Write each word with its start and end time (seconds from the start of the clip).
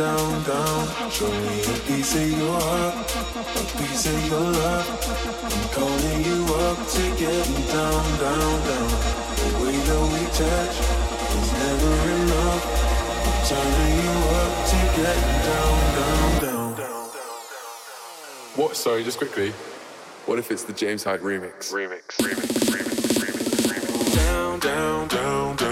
down, 0.00 0.42
down. 0.44 1.10
Show 1.10 1.28
me 1.28 1.60
a 1.60 1.76
piece 1.84 2.16
of 2.16 2.30
your 2.38 2.58
heart, 2.58 2.94
a 3.36 3.64
piece 3.76 4.06
of 4.06 4.18
your 4.28 4.40
love. 4.40 4.86
I'm 5.44 5.68
calling 5.76 6.24
you 6.24 6.40
up 6.64 6.78
to 6.94 7.02
get 7.20 7.44
down, 7.68 8.04
down, 8.24 8.56
down. 8.68 8.90
The 9.40 9.50
way 9.60 9.76
that 9.88 10.02
we 10.12 10.22
touch 10.40 10.76
is 11.36 11.48
never 11.60 11.92
enough. 12.16 12.64
I'm 13.28 13.40
turning 13.50 13.96
you 14.04 14.16
up 14.40 14.54
to 14.70 14.78
get 14.96 15.20
down, 15.48 15.76
down, 15.96 16.30
down. 16.40 17.08
What? 18.56 18.76
Sorry, 18.76 19.04
just 19.04 19.18
quickly. 19.18 19.50
What 20.24 20.38
if 20.38 20.50
it's 20.50 20.64
the 20.64 20.72
James 20.72 21.04
Hype 21.04 21.20
remix? 21.20 21.72
Remix, 21.74 22.16
remix, 22.24 22.48
remix, 22.72 23.20
remix, 23.20 23.68
remix. 23.68 24.14
Down, 24.16 24.60
down, 24.60 25.08
down, 25.08 25.56
down. 25.56 25.69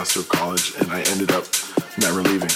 Semester 0.00 0.20
of 0.20 0.28
college, 0.30 0.72
and 0.80 0.90
I 0.92 1.02
ended 1.12 1.30
up 1.30 1.44
never 2.00 2.22
leaving. 2.22 2.48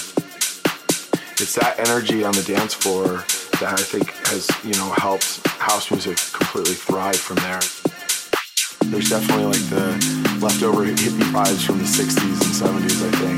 It's 1.37 1.55
that 1.61 1.77
energy 1.77 2.25
on 2.25 2.33
the 2.33 2.43
dance 2.43 2.73
floor 2.73 3.21
that 3.61 3.77
I 3.77 3.85
think 3.85 4.09
has, 4.33 4.49
you 4.65 4.73
know, 4.81 4.89
helped 4.97 5.47
house 5.61 5.91
music 5.91 6.17
completely 6.33 6.73
thrive 6.73 7.21
from 7.21 7.37
there. 7.45 7.61
There's 8.89 9.11
definitely 9.11 9.53
like 9.53 9.67
the 9.69 9.93
leftover 10.41 10.89
hippie 10.89 11.29
vibes 11.37 11.67
from 11.67 11.77
the 11.77 11.85
60s 11.85 12.17
and 12.17 12.55
70s, 12.57 13.05
I 13.05 13.13
think. 13.21 13.37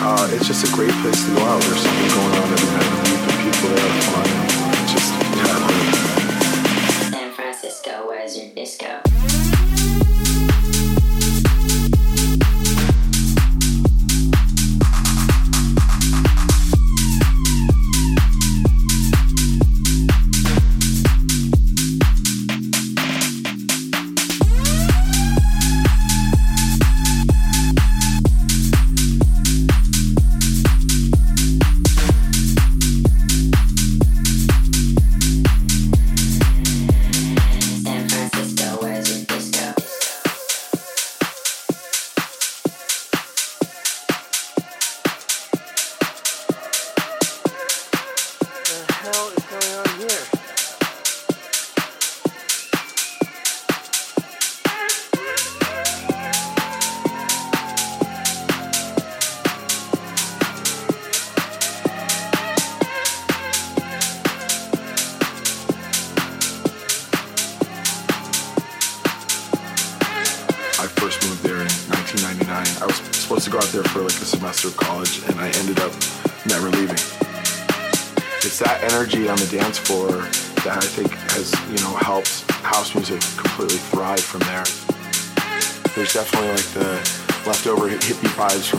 Uh, 0.00 0.32
it's 0.32 0.48
just 0.48 0.64
a 0.64 0.72
great 0.72 0.94
place 1.04 1.20
to 1.28 1.34
go 1.36 1.42
out. 1.44 1.60
There's 1.60 1.84
something 1.84 2.08
going 2.16 2.32
on 2.32 2.48
every 2.48 2.70
night 2.80 2.96
the 3.28 3.36
people 3.44 3.68
there 3.76 3.84
are 3.84 4.08
fun. 4.08 4.24
Just, 4.88 5.12
yeah. 5.36 7.12
San 7.12 7.28
Francisco, 7.32 8.08
where's 8.08 8.32
your 8.38 8.48
disco? 8.54 9.11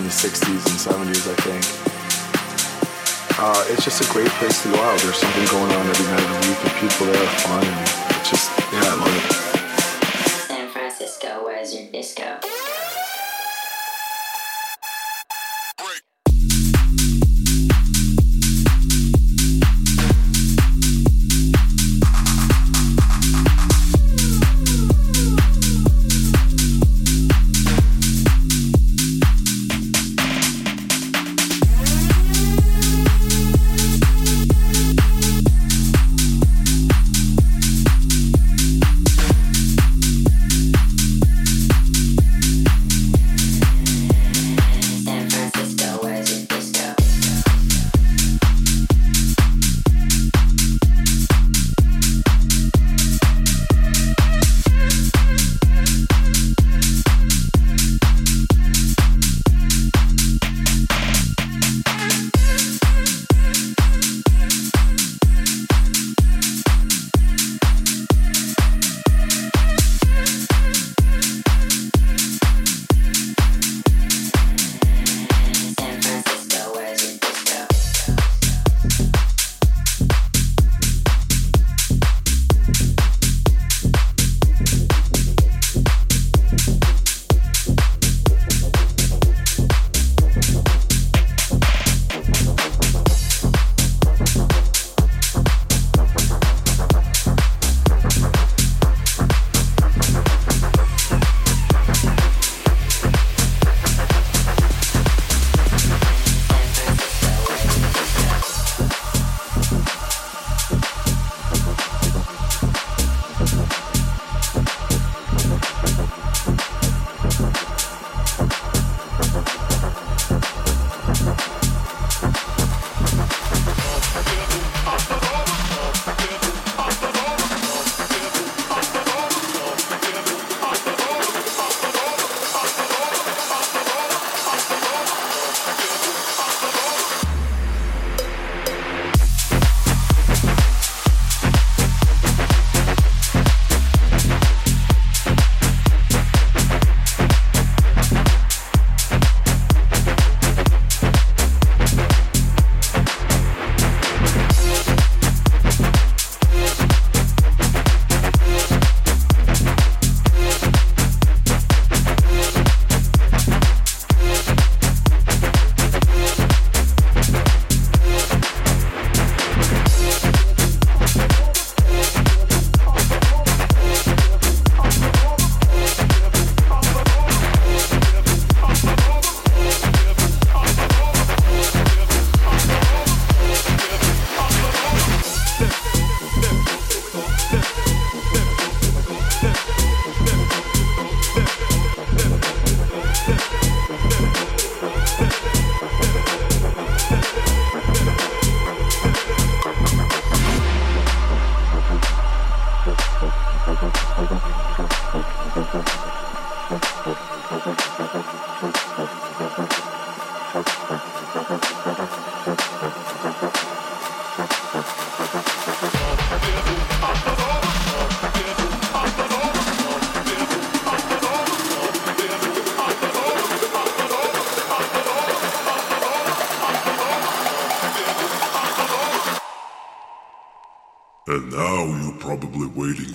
The 0.03 0.09
60s 0.09 0.63
and 0.67 0.79
70s, 0.79 1.27
I 1.31 1.35
think. 1.47 1.63
Uh, 3.39 3.65
it's 3.69 3.83
just 3.83 4.01
a 4.01 4.13
great 4.13 4.29
place 4.39 4.61
to 4.63 4.69
go 4.69 4.77
out. 4.77 4.99
There's 4.99 5.17
something 5.17 5.45
going 5.47 5.71
on 5.71 5.87
every 5.87 6.05
night 6.07 6.23
of 6.23 6.29
the 6.29 6.49
week, 6.49 6.59
and 6.63 6.73
people 6.79 7.05
there 7.07 7.23
are 7.23 7.33
fun, 7.43 8.12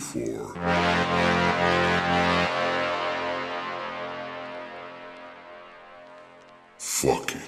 for. 0.09 0.55
Fuck 6.79 7.35
it. 7.35 7.48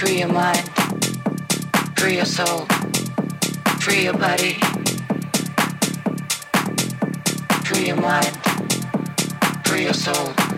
Free 0.00 0.20
your 0.20 0.32
mind, 0.32 0.66
free 1.98 2.16
your 2.16 2.24
soul, 2.24 2.64
free 3.80 4.04
your 4.04 4.14
body. 4.14 4.54
Free 7.66 7.88
your 7.88 7.96
mind, 7.96 8.34
free 9.66 9.84
your 9.84 9.92
soul. 9.92 10.49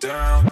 Down, 0.00 0.51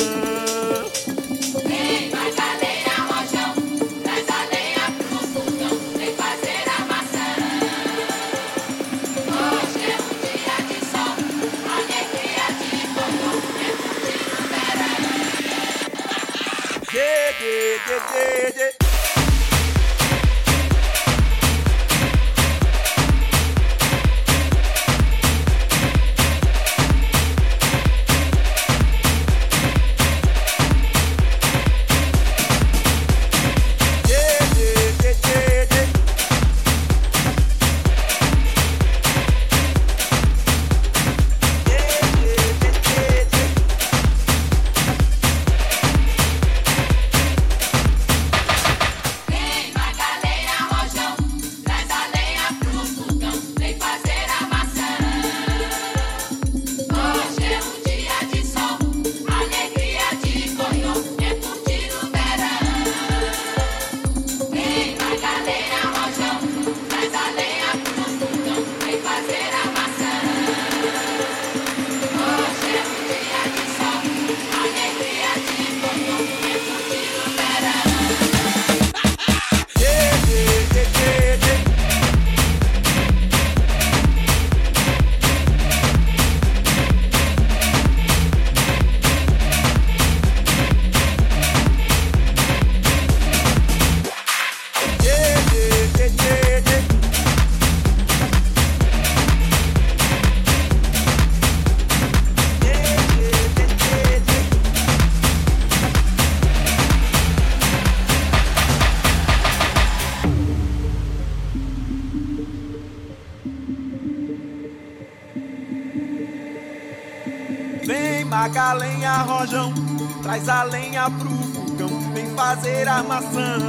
Traz 120.31 120.47
a 120.47 120.63
lenha 120.63 121.11
pro 121.11 121.29
fogão, 121.29 121.89
vem 122.13 122.25
fazer 122.37 122.87
armação. 122.87 123.59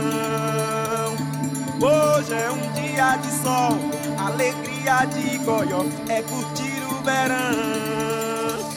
Hoje 1.80 2.34
é 2.34 2.52
um 2.52 2.72
dia 2.74 3.16
de 3.16 3.32
sol, 3.42 3.76
alegria 4.16 5.04
de 5.06 5.38
goió, 5.38 5.82
é 6.08 6.22
curtir 6.22 6.84
o 6.88 7.02
verão. 7.02 8.70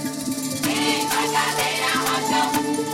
Vem, 0.63 1.07
faz 1.07 1.31
a 1.35 1.45
lenha, 1.61 1.91
rojão. 2.09 2.84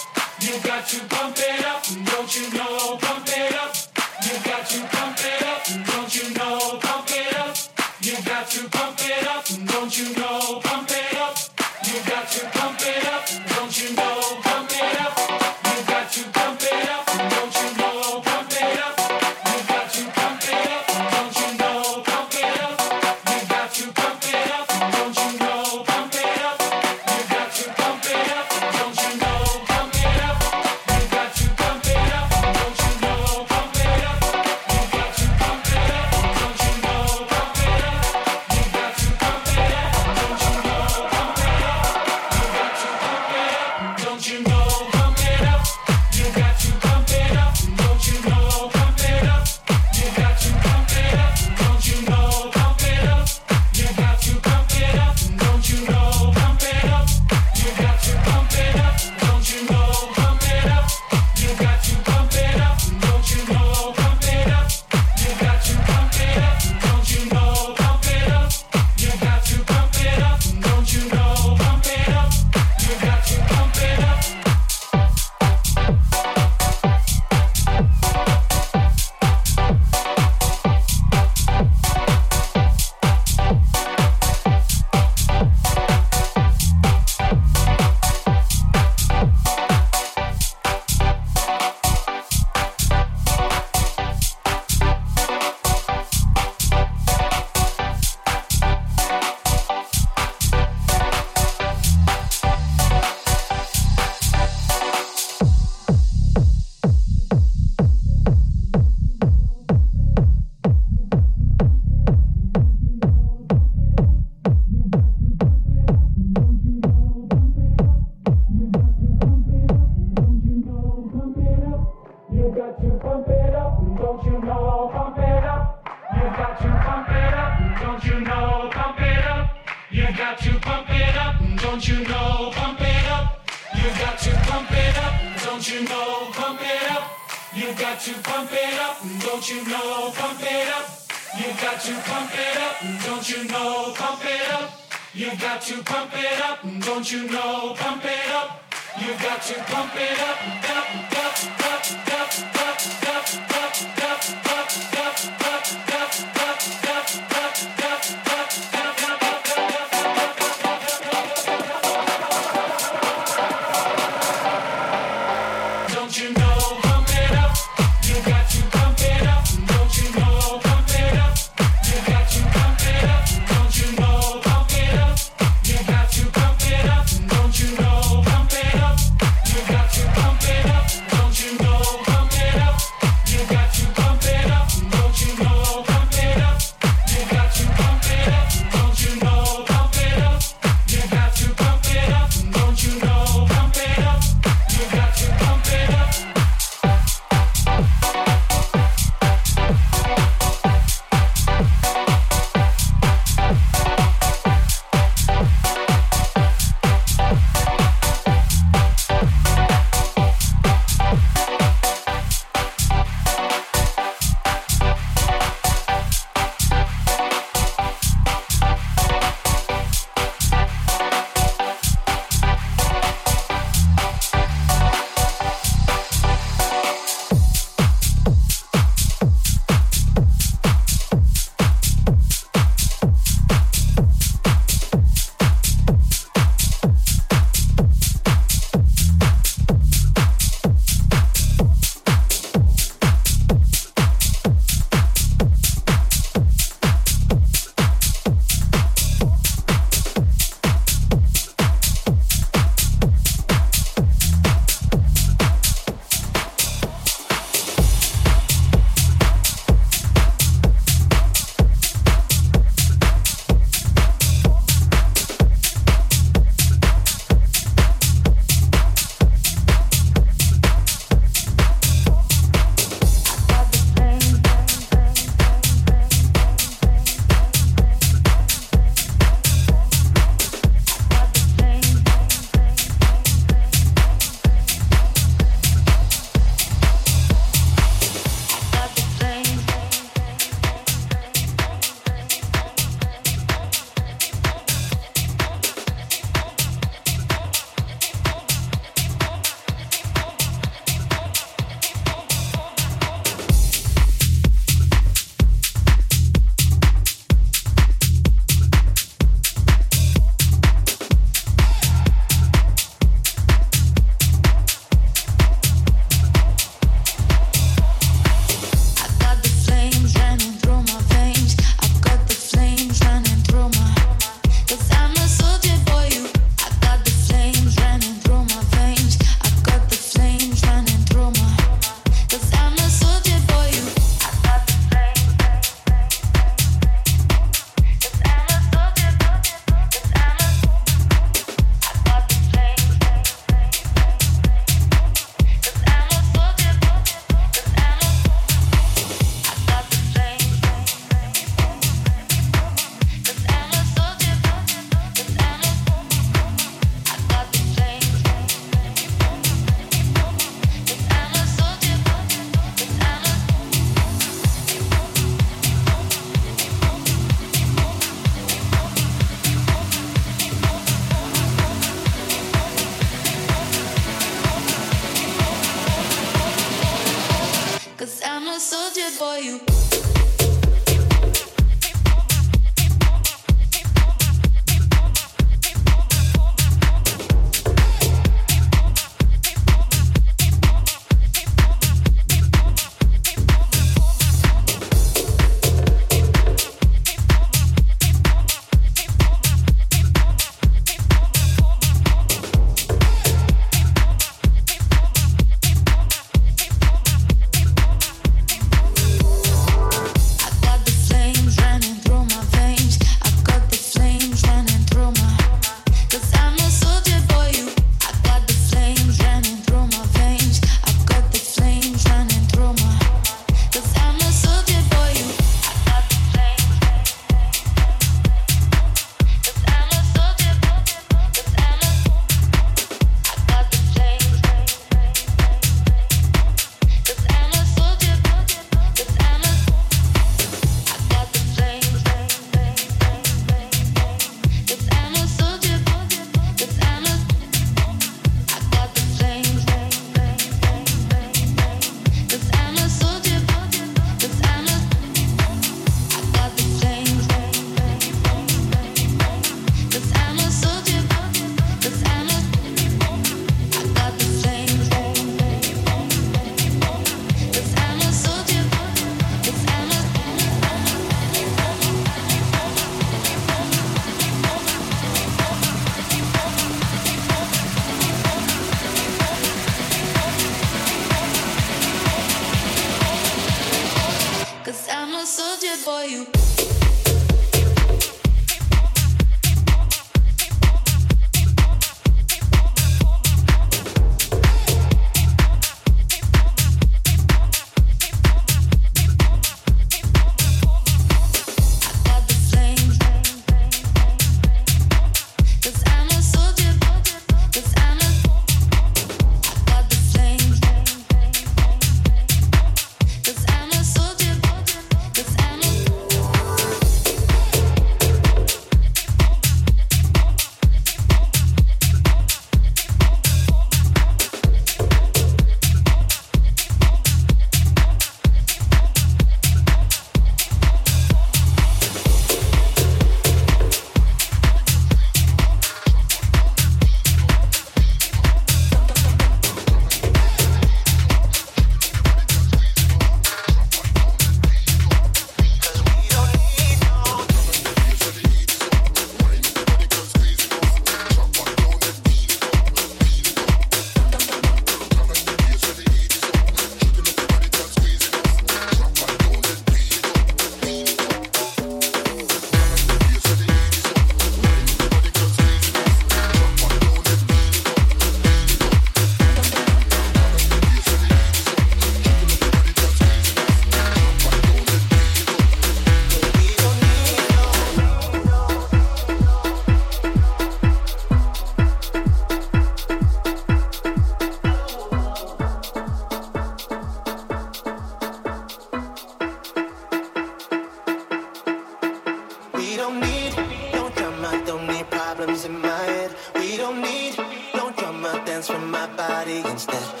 Body 599.07 599.37
instead. 599.45 600.00